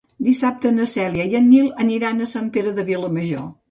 Dissabte 0.27 0.71
na 0.77 0.87
Cèlia 0.93 1.27
i 1.35 1.39
en 1.43 1.47
Nil 1.51 1.71
aniran 1.87 2.21
a 2.29 2.33
Sant 2.37 2.53
Pere 2.59 2.79
de 2.83 2.91
Vilamajor. 2.93 3.51